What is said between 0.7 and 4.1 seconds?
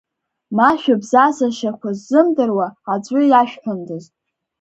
шәыбзазашьақәа ззымдыруа аӡәы иашәҳәондаз!